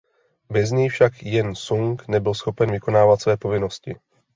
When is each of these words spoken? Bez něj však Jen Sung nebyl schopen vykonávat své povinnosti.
Bez 0.51 0.71
něj 0.71 0.89
však 0.89 1.23
Jen 1.23 1.55
Sung 1.55 2.07
nebyl 2.07 2.33
schopen 2.33 2.71
vykonávat 2.71 3.21
své 3.21 3.37
povinnosti. 3.37 3.95